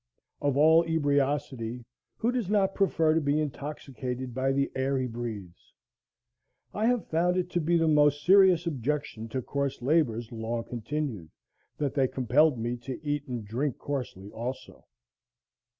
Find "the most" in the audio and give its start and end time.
7.77-8.25